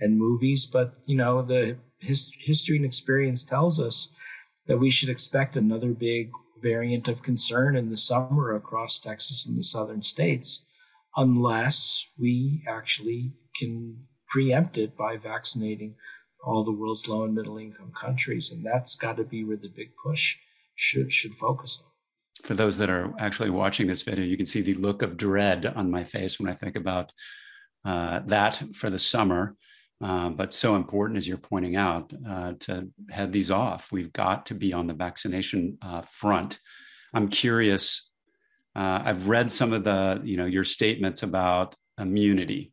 and 0.00 0.18
movies. 0.18 0.66
But 0.66 0.94
you 1.06 1.16
know 1.16 1.42
the 1.42 1.76
his, 1.98 2.32
history 2.38 2.76
and 2.76 2.84
experience 2.84 3.44
tells 3.44 3.80
us 3.80 4.12
that 4.66 4.78
we 4.78 4.90
should 4.90 5.08
expect 5.08 5.56
another 5.56 5.92
big 5.92 6.30
variant 6.62 7.08
of 7.08 7.22
concern 7.22 7.76
in 7.76 7.90
the 7.90 7.96
summer 7.96 8.54
across 8.54 8.98
Texas 8.98 9.46
and 9.46 9.58
the 9.58 9.62
southern 9.62 10.02
states, 10.02 10.66
unless 11.16 12.06
we 12.18 12.62
actually 12.68 13.32
can 13.58 14.06
preempt 14.28 14.76
it 14.76 14.96
by 14.96 15.16
vaccinating 15.16 15.94
all 16.44 16.64
the 16.64 16.72
world's 16.72 17.08
low 17.08 17.24
and 17.24 17.34
middle 17.34 17.58
income 17.58 17.92
countries. 17.92 18.52
And 18.52 18.64
that's 18.64 18.96
got 18.96 19.16
to 19.16 19.24
be 19.24 19.44
where 19.44 19.56
the 19.56 19.72
big 19.74 19.90
push 20.02 20.36
should 20.74 21.12
should 21.12 21.32
focus 21.32 21.82
on. 21.84 21.90
For 22.44 22.54
those 22.54 22.76
that 22.78 22.90
are 22.90 23.12
actually 23.18 23.50
watching 23.50 23.86
this 23.86 24.02
video, 24.02 24.24
you 24.24 24.36
can 24.36 24.46
see 24.46 24.60
the 24.60 24.74
look 24.74 25.02
of 25.02 25.16
dread 25.16 25.66
on 25.66 25.90
my 25.90 26.04
face 26.04 26.38
when 26.38 26.50
I 26.50 26.54
think 26.54 26.76
about 26.76 27.10
uh, 27.84 28.20
that 28.26 28.62
for 28.74 28.90
the 28.90 28.98
summer. 28.98 29.56
Uh, 30.02 30.28
but 30.28 30.52
so 30.52 30.76
important, 30.76 31.16
as 31.16 31.26
you're 31.26 31.38
pointing 31.38 31.76
out, 31.76 32.12
uh, 32.28 32.52
to 32.60 32.88
head 33.10 33.32
these 33.32 33.50
off. 33.50 33.90
We've 33.90 34.12
got 34.12 34.46
to 34.46 34.54
be 34.54 34.74
on 34.74 34.86
the 34.86 34.92
vaccination 34.92 35.78
uh, 35.80 36.02
front. 36.02 36.58
I'm 37.14 37.28
curious. 37.28 38.10
Uh, 38.74 39.00
I've 39.04 39.28
read 39.28 39.50
some 39.50 39.72
of 39.72 39.84
the, 39.84 40.20
you 40.22 40.36
know, 40.36 40.44
your 40.44 40.64
statements 40.64 41.22
about 41.22 41.74
immunity 41.98 42.72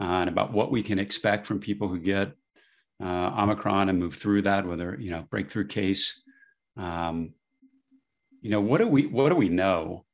uh, 0.00 0.04
and 0.04 0.28
about 0.28 0.52
what 0.52 0.72
we 0.72 0.82
can 0.82 0.98
expect 0.98 1.46
from 1.46 1.60
people 1.60 1.88
who 1.88 2.00
get 2.00 2.32
Omicron 3.00 3.88
and 3.88 3.98
move 3.98 4.14
through 4.14 4.42
that, 4.42 4.66
whether 4.66 4.96
you 5.00 5.10
know 5.10 5.26
breakthrough 5.28 5.66
case. 5.66 6.22
Um, 6.76 7.34
you 8.40 8.50
know, 8.50 8.60
what 8.60 8.78
do 8.78 8.86
we 8.86 9.06
what 9.06 9.28
do 9.28 9.34
we 9.34 9.48
know 9.48 10.04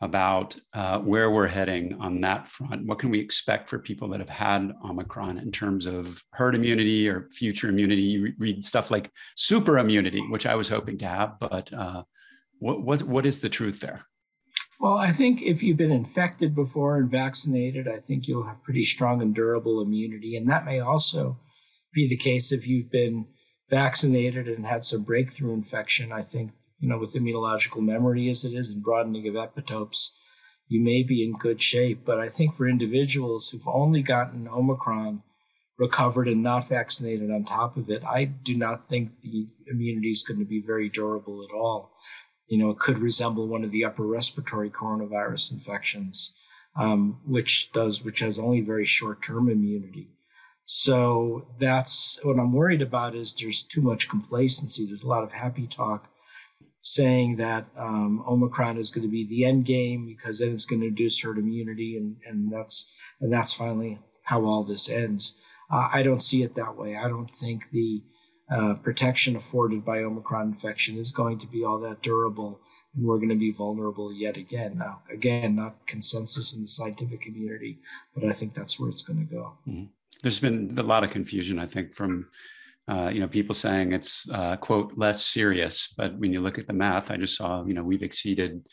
about 0.00 0.56
uh, 0.74 1.00
where 1.00 1.30
we're 1.30 1.48
heading 1.48 1.96
on 2.00 2.20
that 2.20 2.46
front. 2.46 2.86
What 2.86 2.98
can 2.98 3.10
we 3.10 3.18
expect 3.18 3.68
for 3.68 3.78
people 3.78 4.08
that 4.08 4.20
have 4.20 4.28
had 4.28 4.72
Omicron 4.84 5.38
in 5.38 5.50
terms 5.50 5.86
of 5.86 6.22
herd 6.32 6.54
immunity 6.54 7.08
or 7.08 7.28
future 7.32 7.68
immunity? 7.68 8.02
You 8.02 8.32
read 8.38 8.64
stuff 8.64 8.90
like 8.90 9.10
super 9.36 9.78
immunity, 9.78 10.20
which 10.30 10.46
I 10.46 10.54
was 10.54 10.68
hoping 10.68 10.98
to 10.98 11.06
have, 11.06 11.38
but 11.40 11.72
uh, 11.72 12.04
what, 12.60 12.82
what, 12.82 13.02
what 13.02 13.26
is 13.26 13.40
the 13.40 13.48
truth 13.48 13.80
there? 13.80 14.04
Well, 14.80 14.96
I 14.96 15.10
think 15.10 15.42
if 15.42 15.62
you've 15.62 15.76
been 15.76 15.90
infected 15.90 16.54
before 16.54 16.96
and 16.96 17.10
vaccinated, 17.10 17.88
I 17.88 17.98
think 17.98 18.28
you'll 18.28 18.46
have 18.46 18.62
pretty 18.62 18.84
strong 18.84 19.20
and 19.20 19.34
durable 19.34 19.80
immunity. 19.80 20.36
And 20.36 20.48
that 20.48 20.64
may 20.64 20.78
also 20.78 21.40
be 21.92 22.06
the 22.06 22.16
case 22.16 22.52
if 22.52 22.68
you've 22.68 22.90
been 22.90 23.26
vaccinated 23.70 24.46
and 24.46 24.64
had 24.64 24.84
some 24.84 25.02
breakthrough 25.02 25.52
infection. 25.54 26.12
I 26.12 26.22
think 26.22 26.52
you 26.78 26.88
know, 26.88 26.98
with 26.98 27.14
immunological 27.14 27.82
memory 27.82 28.28
as 28.28 28.44
it 28.44 28.52
is 28.52 28.70
and 28.70 28.82
broadening 28.82 29.26
of 29.28 29.34
epitopes, 29.34 30.12
you 30.68 30.82
may 30.82 31.02
be 31.02 31.24
in 31.24 31.32
good 31.32 31.60
shape. 31.60 32.04
But 32.04 32.18
I 32.18 32.28
think 32.28 32.54
for 32.54 32.68
individuals 32.68 33.50
who've 33.50 33.66
only 33.66 34.02
gotten 34.02 34.48
Omicron, 34.48 35.22
recovered 35.78 36.26
and 36.26 36.42
not 36.42 36.68
vaccinated 36.68 37.30
on 37.30 37.44
top 37.44 37.76
of 37.76 37.88
it, 37.88 38.02
I 38.04 38.24
do 38.24 38.56
not 38.56 38.88
think 38.88 39.20
the 39.22 39.48
immunity 39.68 40.10
is 40.10 40.24
going 40.24 40.40
to 40.40 40.44
be 40.44 40.60
very 40.60 40.88
durable 40.88 41.44
at 41.48 41.54
all. 41.54 41.92
You 42.48 42.58
know, 42.58 42.70
it 42.70 42.78
could 42.78 42.98
resemble 42.98 43.46
one 43.46 43.62
of 43.62 43.70
the 43.70 43.84
upper 43.84 44.04
respiratory 44.04 44.70
coronavirus 44.70 45.52
infections, 45.52 46.34
um, 46.76 47.20
which 47.24 47.72
does, 47.72 48.02
which 48.02 48.20
has 48.20 48.38
only 48.38 48.60
very 48.60 48.84
short-term 48.84 49.48
immunity. 49.48 50.10
So 50.64 51.46
that's 51.58 52.18
what 52.22 52.38
I'm 52.38 52.52
worried 52.52 52.82
about. 52.82 53.14
Is 53.14 53.34
there's 53.34 53.62
too 53.62 53.80
much 53.80 54.08
complacency. 54.08 54.86
There's 54.86 55.04
a 55.04 55.08
lot 55.08 55.24
of 55.24 55.32
happy 55.32 55.66
talk 55.66 56.10
saying 56.88 57.36
that 57.36 57.66
um, 57.76 58.24
Omicron 58.26 58.78
is 58.78 58.90
going 58.90 59.02
to 59.02 59.10
be 59.10 59.26
the 59.26 59.44
end 59.44 59.66
game 59.66 60.06
because 60.06 60.38
then 60.38 60.54
it's 60.54 60.64
going 60.64 60.80
to 60.80 60.88
induce 60.88 61.20
herd 61.20 61.38
immunity, 61.38 61.96
and 61.96 62.16
and 62.26 62.50
that's 62.50 62.90
and 63.20 63.32
that's 63.32 63.52
finally 63.52 63.98
how 64.24 64.44
all 64.44 64.64
this 64.64 64.88
ends. 64.88 65.38
Uh, 65.70 65.88
I 65.92 66.02
don't 66.02 66.22
see 66.22 66.42
it 66.42 66.54
that 66.54 66.76
way. 66.76 66.96
I 66.96 67.08
don't 67.08 67.34
think 67.34 67.70
the 67.70 68.02
uh, 68.50 68.74
protection 68.74 69.36
afforded 69.36 69.84
by 69.84 69.98
Omicron 69.98 70.48
infection 70.48 70.96
is 70.96 71.12
going 71.12 71.38
to 71.40 71.46
be 71.46 71.62
all 71.62 71.78
that 71.80 72.00
durable, 72.00 72.60
and 72.94 73.04
we're 73.04 73.18
going 73.18 73.28
to 73.28 73.34
be 73.34 73.52
vulnerable 73.52 74.10
yet 74.10 74.38
again. 74.38 74.78
Now, 74.78 75.02
again, 75.12 75.56
not 75.56 75.86
consensus 75.86 76.54
in 76.54 76.62
the 76.62 76.68
scientific 76.68 77.20
community, 77.20 77.80
but 78.14 78.24
I 78.24 78.32
think 78.32 78.54
that's 78.54 78.80
where 78.80 78.88
it's 78.88 79.02
going 79.02 79.26
to 79.26 79.34
go. 79.34 79.58
Mm-hmm. 79.68 79.84
There's 80.22 80.40
been 80.40 80.74
a 80.78 80.82
lot 80.82 81.04
of 81.04 81.10
confusion, 81.10 81.58
I 81.58 81.66
think, 81.66 81.94
from 81.94 82.28
uh, 82.88 83.10
you 83.12 83.20
know, 83.20 83.28
people 83.28 83.54
saying 83.54 83.92
it's 83.92 84.28
uh, 84.30 84.56
quote 84.56 84.92
less 84.96 85.24
serious, 85.26 85.92
but 85.96 86.16
when 86.18 86.32
you 86.32 86.40
look 86.40 86.58
at 86.58 86.66
the 86.66 86.72
math, 86.72 87.10
I 87.10 87.16
just 87.16 87.36
saw 87.36 87.64
you 87.64 87.74
know 87.74 87.82
we've 87.82 88.02
exceeded 88.02 88.66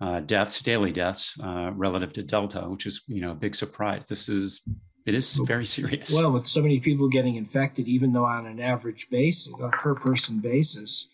uh, 0.00 0.20
deaths, 0.20 0.62
daily 0.62 0.92
deaths, 0.92 1.34
uh, 1.42 1.72
relative 1.74 2.12
to 2.14 2.22
Delta, 2.22 2.60
which 2.60 2.86
is 2.86 3.02
you 3.08 3.20
know 3.20 3.32
a 3.32 3.34
big 3.34 3.56
surprise. 3.56 4.06
This 4.06 4.28
is 4.28 4.62
it 5.06 5.14
is 5.14 5.34
very 5.44 5.66
serious. 5.66 6.12
Well, 6.14 6.30
with 6.30 6.46
so 6.46 6.62
many 6.62 6.78
people 6.78 7.08
getting 7.08 7.34
infected, 7.34 7.88
even 7.88 8.12
though 8.12 8.26
on 8.26 8.46
an 8.46 8.60
average 8.60 9.10
basis, 9.10 9.52
a 9.60 9.68
per 9.70 9.94
person 9.94 10.38
basis, 10.38 11.08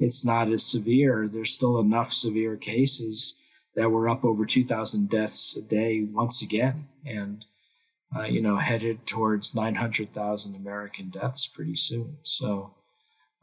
it's 0.00 0.24
not 0.24 0.48
as 0.48 0.64
severe. 0.64 1.28
There's 1.28 1.54
still 1.54 1.78
enough 1.78 2.12
severe 2.12 2.56
cases 2.56 3.36
that 3.76 3.90
we're 3.90 4.08
up 4.08 4.24
over 4.24 4.46
2,000 4.46 5.10
deaths 5.10 5.56
a 5.56 5.62
day 5.62 6.02
once 6.02 6.42
again, 6.42 6.88
and 7.04 7.44
uh, 8.16 8.22
you 8.22 8.40
know, 8.40 8.56
headed 8.56 9.06
towards 9.06 9.54
900,000 9.54 10.54
American 10.54 11.10
deaths 11.10 11.46
pretty 11.46 11.76
soon. 11.76 12.18
So, 12.22 12.74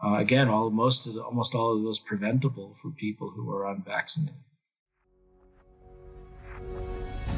uh, 0.04 0.16
again, 0.16 0.50
all 0.50 0.70
most 0.70 1.08
of 1.08 1.14
the, 1.14 1.22
almost 1.22 1.54
all 1.54 1.76
of 1.76 1.84
those 1.84 2.00
preventable 2.00 2.74
for 2.74 2.92
people 2.92 3.32
who 3.36 3.52
are 3.52 3.68
unvaccinated. 3.68 4.36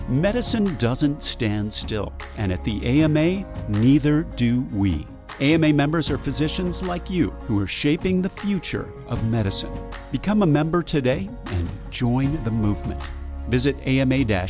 Medicine 0.10 0.76
doesn't 0.76 1.24
stand 1.24 1.72
still, 1.72 2.12
and 2.38 2.52
at 2.52 2.64
the 2.64 2.86
AMA, 2.86 3.46
neither 3.70 4.24
do 4.24 4.62
we. 4.74 5.08
AMA 5.40 5.74
members 5.74 6.12
are 6.12 6.18
physicians 6.18 6.84
like 6.84 7.10
you 7.10 7.32
who 7.48 7.60
are 7.60 7.68
shaping 7.68 8.22
the 8.22 8.30
future 8.30 8.88
of 9.08 9.24
medicine. 9.26 9.72
Become 10.12 10.44
a 10.44 10.46
member 10.46 10.84
today 10.84 11.30
and 11.48 11.70
join 11.90 12.32
the 12.44 12.52
movement. 12.52 13.02
Visit 13.48 13.76
ama-assn.org 13.86 14.46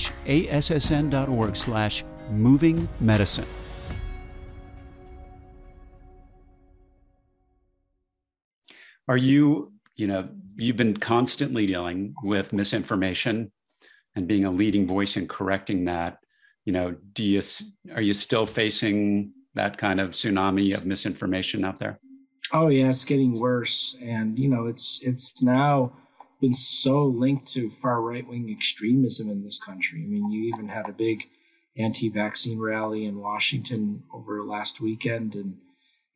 slash 1.56 2.04
moving 2.30 2.88
medicine. 3.00 3.46
Are 9.08 9.18
you, 9.18 9.74
you 9.96 10.08
know, 10.08 10.30
you've 10.56 10.78
been 10.78 10.98
constantly 10.98 11.68
dealing 11.68 12.14
with 12.24 12.54
misinformation 12.54 13.52
and 14.16 14.28
being 14.28 14.46
a 14.46 14.52
leading 14.52 14.88
voice 14.88 15.18
in 15.18 15.28
correcting 15.28 15.86
that. 15.86 16.20
You 16.66 16.74
know, 16.74 16.96
do 17.14 17.24
you 17.24 17.42
are 17.94 18.02
you 18.02 18.14
still 18.14 18.46
facing 18.46 19.34
that 19.54 19.78
kind 19.78 20.00
of 20.00 20.12
tsunami 20.12 20.76
of 20.76 20.86
misinformation 20.86 21.66
out 21.66 21.80
there? 21.80 22.00
Oh 22.52 22.68
yeah, 22.68 22.90
it's 22.90 23.06
getting 23.06 23.40
worse, 23.40 23.98
and 24.02 24.38
you 24.38 24.50
know, 24.50 24.68
it's 24.68 25.02
it's 25.04 25.42
now 25.42 25.94
been 26.40 26.54
so 26.54 27.04
linked 27.06 27.48
to 27.54 27.70
far 27.70 28.02
right 28.02 28.28
wing 28.28 28.50
extremism 28.50 29.30
in 29.30 29.44
this 29.44 29.60
country. 29.60 30.04
I 30.04 30.08
mean, 30.08 30.30
you 30.30 30.44
even 30.54 30.70
had 30.70 30.88
a 30.88 30.94
big 30.94 31.30
anti-vaccine 31.78 32.60
rally 32.60 33.06
in 33.06 33.20
Washington 33.20 34.04
over 34.14 34.44
last 34.44 34.82
weekend, 34.82 35.36
and 35.36 35.58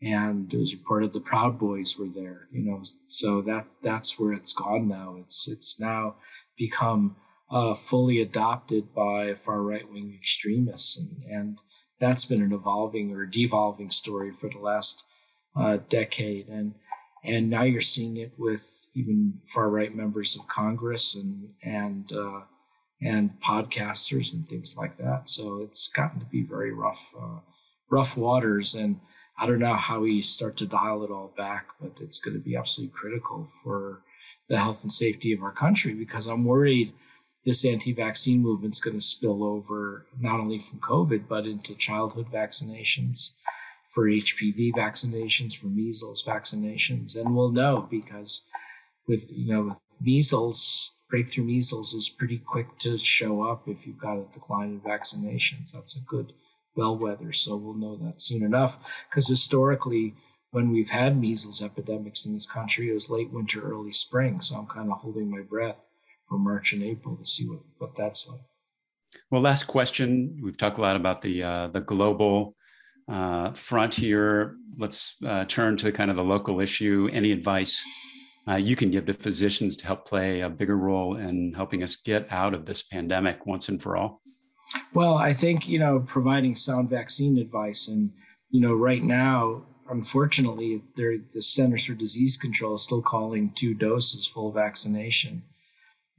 and 0.01 0.53
it 0.53 0.57
was 0.57 0.75
reported 0.75 1.13
the 1.13 1.19
Proud 1.19 1.57
Boys 1.57 1.97
were 1.97 2.07
there. 2.07 2.47
You 2.51 2.63
know, 2.63 2.81
so 3.07 3.41
that 3.41 3.67
that's 3.81 4.19
where 4.19 4.33
it's 4.33 4.53
gone 4.53 4.87
now. 4.87 5.17
It's 5.19 5.47
it's 5.47 5.79
now 5.79 6.15
become 6.57 7.15
uh, 7.49 7.73
fully 7.73 8.21
adopted 8.21 8.93
by 8.93 9.33
far 9.33 9.61
right 9.61 9.89
wing 9.91 10.17
extremists, 10.17 10.97
and 10.97 11.23
and 11.29 11.59
that's 11.99 12.25
been 12.25 12.41
an 12.41 12.53
evolving 12.53 13.13
or 13.13 13.25
devolving 13.25 13.89
story 13.89 14.31
for 14.31 14.49
the 14.49 14.59
last 14.59 15.05
uh, 15.55 15.77
decade, 15.89 16.47
and 16.47 16.75
and 17.23 17.49
now 17.49 17.63
you're 17.63 17.81
seeing 17.81 18.17
it 18.17 18.33
with 18.37 18.89
even 18.93 19.39
far 19.45 19.69
right 19.69 19.95
members 19.95 20.35
of 20.35 20.47
Congress 20.47 21.15
and 21.15 21.53
and 21.63 22.13
uh, 22.13 22.41
and 23.01 23.39
podcasters 23.41 24.33
and 24.33 24.47
things 24.47 24.75
like 24.77 24.97
that. 24.97 25.29
So 25.29 25.59
it's 25.61 25.87
gotten 25.87 26.19
to 26.19 26.25
be 26.25 26.43
very 26.43 26.71
rough, 26.71 27.13
uh, 27.19 27.39
rough 27.89 28.17
waters. 28.17 28.73
And 28.73 28.99
I 29.37 29.45
don't 29.45 29.59
know 29.59 29.75
how 29.75 30.01
we 30.01 30.21
start 30.21 30.57
to 30.57 30.65
dial 30.65 31.03
it 31.03 31.11
all 31.11 31.33
back, 31.37 31.67
but 31.79 31.93
it's 32.01 32.19
going 32.19 32.35
to 32.35 32.43
be 32.43 32.55
absolutely 32.55 32.95
critical 32.97 33.49
for 33.63 34.01
the 34.49 34.59
health 34.59 34.83
and 34.83 34.91
safety 34.91 35.33
of 35.33 35.43
our 35.43 35.51
country 35.51 35.93
because 35.93 36.27
I'm 36.27 36.45
worried 36.45 36.93
this 37.45 37.63
anti-vaccine 37.63 38.41
movement 38.41 38.73
is 38.73 38.81
going 38.81 38.97
to 38.97 39.01
spill 39.01 39.43
over 39.43 40.05
not 40.19 40.39
only 40.39 40.59
from 40.59 40.79
COVID 40.79 41.27
but 41.29 41.45
into 41.45 41.75
childhood 41.75 42.27
vaccinations, 42.31 43.35
for 43.97 44.05
HPV 44.05 44.73
vaccinations, 44.73 45.55
for 45.57 45.65
measles 45.65 46.23
vaccinations, 46.23 47.17
and 47.17 47.35
we'll 47.35 47.51
know 47.51 47.87
because 47.89 48.45
with 49.07 49.23
you 49.31 49.51
know 49.51 49.63
with 49.63 49.79
measles, 49.99 50.91
breakthrough 51.09 51.45
measles 51.45 51.93
is 51.93 52.09
pretty 52.09 52.37
quick 52.37 52.77
to 52.79 52.97
show 52.97 53.43
up 53.49 53.67
if 53.67 53.87
you've 53.87 53.99
got 53.99 54.17
a 54.17 54.25
decline 54.33 54.69
in 54.69 54.81
vaccinations. 54.81 55.71
That's 55.71 55.95
a 55.95 56.05
good 56.05 56.33
bellwether. 56.75 57.33
So 57.33 57.55
we'll 57.55 57.73
know 57.73 57.95
that 57.97 58.21
soon 58.21 58.43
enough. 58.43 58.77
Because 59.09 59.27
historically, 59.27 60.15
when 60.51 60.71
we've 60.71 60.89
had 60.89 61.19
measles 61.19 61.61
epidemics 61.61 62.25
in 62.25 62.33
this 62.33 62.45
country, 62.45 62.89
it 62.89 62.93
was 62.93 63.09
late 63.09 63.31
winter, 63.31 63.61
early 63.61 63.93
spring. 63.93 64.41
So 64.41 64.55
I'm 64.55 64.67
kind 64.67 64.91
of 64.91 64.99
holding 64.99 65.29
my 65.29 65.41
breath 65.41 65.81
for 66.27 66.37
March 66.37 66.73
and 66.73 66.83
April 66.83 67.15
to 67.15 67.25
see 67.25 67.47
what, 67.47 67.59
what 67.77 67.95
that's 67.95 68.27
like. 68.27 68.41
Well, 69.31 69.41
last 69.41 69.63
question. 69.63 70.39
We've 70.41 70.57
talked 70.57 70.77
a 70.77 70.81
lot 70.81 70.95
about 70.95 71.21
the 71.21 71.43
uh, 71.43 71.67
the 71.67 71.81
global 71.81 72.55
uh, 73.09 73.53
front 73.53 73.93
here. 73.93 74.55
Let's 74.77 75.15
uh, 75.25 75.45
turn 75.45 75.77
to 75.77 75.91
kind 75.91 76.09
of 76.09 76.17
the 76.17 76.23
local 76.23 76.61
issue. 76.61 77.09
Any 77.11 77.31
advice 77.31 77.83
uh, 78.47 78.55
you 78.55 78.75
can 78.75 78.91
give 78.91 79.05
to 79.05 79.13
physicians 79.13 79.75
to 79.77 79.85
help 79.85 80.07
play 80.07 80.41
a 80.41 80.49
bigger 80.49 80.77
role 80.77 81.17
in 81.17 81.53
helping 81.53 81.83
us 81.83 81.95
get 81.95 82.31
out 82.31 82.53
of 82.53 82.65
this 82.65 82.81
pandemic 82.81 83.45
once 83.45 83.67
and 83.67 83.81
for 83.81 83.97
all? 83.97 84.21
Well, 84.93 85.15
I 85.15 85.33
think, 85.33 85.67
you 85.67 85.79
know, 85.79 85.99
providing 85.99 86.55
sound 86.55 86.89
vaccine 86.89 87.37
advice. 87.37 87.87
And, 87.87 88.11
you 88.49 88.61
know, 88.61 88.73
right 88.73 89.03
now, 89.03 89.65
unfortunately, 89.89 90.81
the 90.95 91.41
Centers 91.41 91.85
for 91.85 91.93
Disease 91.93 92.37
Control 92.37 92.75
is 92.75 92.83
still 92.83 93.01
calling 93.01 93.51
two 93.55 93.73
doses 93.73 94.27
full 94.27 94.51
vaccination. 94.51 95.43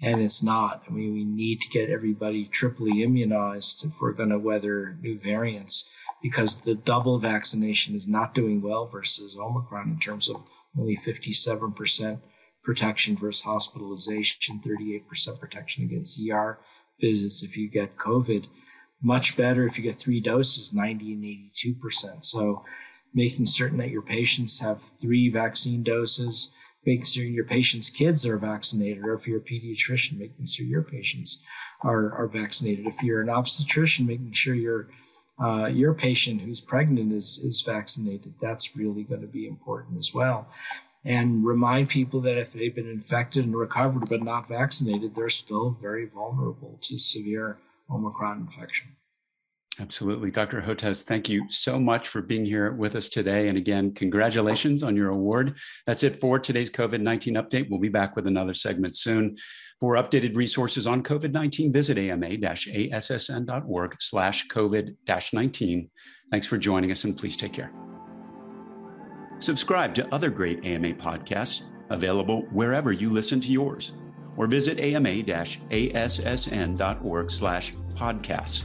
And 0.00 0.20
it's 0.20 0.42
not. 0.42 0.84
I 0.88 0.92
mean, 0.92 1.12
we 1.12 1.24
need 1.24 1.60
to 1.60 1.68
get 1.70 1.90
everybody 1.90 2.44
triply 2.44 3.02
immunized 3.02 3.84
if 3.84 4.00
we're 4.00 4.12
going 4.12 4.28
to 4.28 4.38
weather 4.38 4.96
new 5.00 5.18
variants 5.18 5.90
because 6.22 6.60
the 6.60 6.74
double 6.74 7.18
vaccination 7.18 7.96
is 7.96 8.06
not 8.06 8.34
doing 8.34 8.62
well 8.62 8.86
versus 8.86 9.36
Omicron 9.36 9.90
in 9.90 9.98
terms 9.98 10.28
of 10.28 10.42
only 10.78 10.96
57% 10.96 12.20
protection 12.62 13.16
versus 13.16 13.44
hospitalization, 13.44 14.60
38% 14.60 15.40
protection 15.40 15.84
against 15.84 16.20
ER 16.20 16.58
visits 17.00 17.42
if 17.42 17.56
you 17.56 17.68
get 17.68 17.96
COVID. 17.96 18.46
Much 19.02 19.36
better 19.36 19.64
if 19.64 19.78
you 19.78 19.84
get 19.84 19.94
three 19.94 20.20
doses, 20.20 20.72
90 20.72 21.12
and 21.12 21.24
82%. 21.54 22.24
So 22.24 22.64
making 23.14 23.46
certain 23.46 23.78
that 23.78 23.90
your 23.90 24.02
patients 24.02 24.58
have 24.58 24.82
three 24.82 25.30
vaccine 25.30 25.82
doses, 25.82 26.52
making 26.84 27.04
sure 27.04 27.24
your 27.24 27.44
patients' 27.44 27.90
kids 27.90 28.26
are 28.26 28.38
vaccinated, 28.38 29.04
or 29.04 29.14
if 29.14 29.26
you're 29.26 29.38
a 29.38 29.42
pediatrician, 29.42 30.18
making 30.18 30.46
sure 30.46 30.66
your 30.66 30.82
patients 30.82 31.44
are, 31.82 32.12
are 32.12 32.26
vaccinated. 32.26 32.86
If 32.86 33.02
you're 33.02 33.20
an 33.20 33.30
obstetrician, 33.30 34.06
making 34.06 34.32
sure 34.32 34.54
your 34.54 34.88
uh, 35.42 35.66
your 35.66 35.94
patient 35.94 36.42
who's 36.42 36.60
pregnant 36.60 37.12
is 37.12 37.38
is 37.44 37.62
vaccinated. 37.62 38.34
That's 38.40 38.76
really 38.76 39.04
going 39.04 39.20
to 39.20 39.26
be 39.26 39.46
important 39.46 39.98
as 39.98 40.12
well 40.14 40.48
and 41.04 41.44
remind 41.44 41.88
people 41.88 42.20
that 42.20 42.36
if 42.36 42.52
they've 42.52 42.74
been 42.74 42.90
infected 42.90 43.44
and 43.44 43.56
recovered 43.56 44.08
but 44.10 44.22
not 44.22 44.48
vaccinated, 44.48 45.14
they're 45.14 45.30
still 45.30 45.70
very 45.80 46.04
vulnerable 46.04 46.78
to 46.82 46.98
severe 46.98 47.58
Omicron 47.90 48.40
infection. 48.40 48.97
Absolutely. 49.80 50.32
Dr. 50.32 50.60
Hotez, 50.60 51.04
thank 51.04 51.28
you 51.28 51.48
so 51.48 51.78
much 51.78 52.08
for 52.08 52.20
being 52.20 52.44
here 52.44 52.72
with 52.72 52.96
us 52.96 53.08
today. 53.08 53.46
And 53.48 53.56
again, 53.56 53.94
congratulations 53.94 54.82
on 54.82 54.96
your 54.96 55.10
award. 55.10 55.56
That's 55.86 56.02
it 56.02 56.20
for 56.20 56.40
today's 56.40 56.70
COVID 56.70 57.00
19 57.00 57.34
update. 57.34 57.70
We'll 57.70 57.78
be 57.78 57.88
back 57.88 58.16
with 58.16 58.26
another 58.26 58.54
segment 58.54 58.96
soon. 58.96 59.36
For 59.78 59.94
updated 59.94 60.34
resources 60.34 60.88
on 60.88 61.04
COVID 61.04 61.30
19, 61.30 61.72
visit 61.72 61.96
ama-assn.org 61.96 63.96
slash 64.00 64.48
COVID 64.48 64.96
19. 65.32 65.90
Thanks 66.30 66.46
for 66.46 66.58
joining 66.58 66.90
us 66.90 67.04
and 67.04 67.16
please 67.16 67.36
take 67.36 67.52
care. 67.52 67.72
Subscribe 69.38 69.94
to 69.94 70.12
other 70.12 70.30
great 70.30 70.64
AMA 70.64 70.94
podcasts 70.94 71.62
available 71.90 72.42
wherever 72.50 72.90
you 72.92 73.10
listen 73.10 73.40
to 73.40 73.52
yours, 73.52 73.92
or 74.36 74.48
visit 74.48 74.80
ama-assn.org 74.80 75.30
slash 77.30 77.72
podcasts. 77.94 78.64